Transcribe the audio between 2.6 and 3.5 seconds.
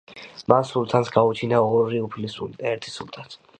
და ერთი სულთანი.